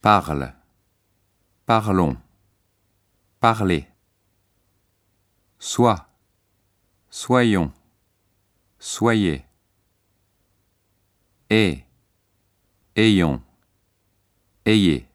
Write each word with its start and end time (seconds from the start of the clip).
Parle. 0.00 0.54
Parlons. 1.66 2.16
Parler. 3.38 3.86
Sois. 5.58 6.08
Soyons. 7.10 7.70
Soyez. 8.78 9.44
Et. 11.50 11.84
Ayons. 12.96 13.42
Ayez. 14.64 15.09